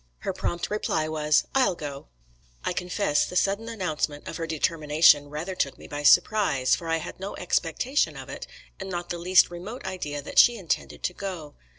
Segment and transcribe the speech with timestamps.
[0.21, 2.07] "Her prompt reply was, 'I will go.'
[2.65, 6.97] "I confess the sudden announcement of her determination rather took me by surprise, for I
[6.97, 8.47] had no expectation of it,
[8.79, 11.53] and not the least remote idea that she intended to go.